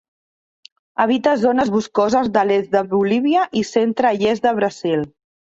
Habita 1.03 1.33
zones 1.41 1.69
boscoses 1.73 2.31
de 2.39 2.47
l'est 2.49 2.73
de 2.77 2.81
Bolívia 2.95 3.45
i 3.63 3.65
centre 3.75 4.15
i 4.23 4.33
est 4.35 4.49
de 4.51 4.57
Brasil. 4.63 5.07